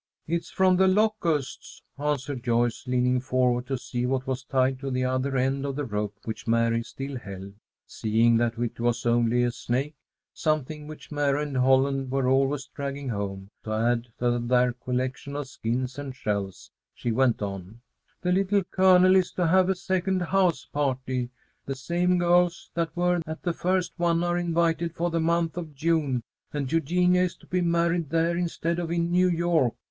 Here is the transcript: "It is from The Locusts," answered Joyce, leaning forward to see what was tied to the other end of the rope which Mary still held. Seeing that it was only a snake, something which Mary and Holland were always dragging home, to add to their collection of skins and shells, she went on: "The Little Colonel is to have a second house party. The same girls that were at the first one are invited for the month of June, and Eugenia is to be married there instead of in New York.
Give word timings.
"It 0.25 0.33
is 0.39 0.49
from 0.49 0.77
The 0.77 0.87
Locusts," 0.87 1.83
answered 1.99 2.43
Joyce, 2.43 2.85
leaning 2.87 3.19
forward 3.19 3.67
to 3.67 3.77
see 3.77 4.07
what 4.07 4.25
was 4.25 4.43
tied 4.43 4.79
to 4.79 4.89
the 4.89 5.05
other 5.05 5.37
end 5.37 5.63
of 5.63 5.75
the 5.75 5.85
rope 5.85 6.15
which 6.25 6.47
Mary 6.47 6.81
still 6.81 7.19
held. 7.19 7.53
Seeing 7.85 8.35
that 8.37 8.57
it 8.57 8.79
was 8.79 9.05
only 9.05 9.43
a 9.43 9.51
snake, 9.51 9.93
something 10.33 10.87
which 10.87 11.11
Mary 11.11 11.43
and 11.43 11.55
Holland 11.57 12.09
were 12.09 12.27
always 12.27 12.65
dragging 12.65 13.09
home, 13.09 13.49
to 13.63 13.73
add 13.73 14.07
to 14.17 14.39
their 14.39 14.73
collection 14.73 15.35
of 15.35 15.47
skins 15.47 15.99
and 15.99 16.15
shells, 16.15 16.71
she 16.95 17.11
went 17.11 17.43
on: 17.43 17.79
"The 18.23 18.31
Little 18.31 18.63
Colonel 18.63 19.15
is 19.15 19.31
to 19.33 19.45
have 19.45 19.69
a 19.69 19.75
second 19.75 20.21
house 20.21 20.65
party. 20.65 21.29
The 21.67 21.75
same 21.75 22.17
girls 22.17 22.71
that 22.73 22.97
were 22.97 23.21
at 23.27 23.43
the 23.43 23.53
first 23.53 23.93
one 23.97 24.23
are 24.23 24.39
invited 24.39 24.95
for 24.95 25.11
the 25.11 25.19
month 25.21 25.57
of 25.57 25.75
June, 25.75 26.23
and 26.51 26.71
Eugenia 26.71 27.21
is 27.25 27.35
to 27.35 27.45
be 27.45 27.61
married 27.61 28.09
there 28.09 28.35
instead 28.35 28.79
of 28.79 28.89
in 28.89 29.11
New 29.11 29.29
York. 29.29 29.75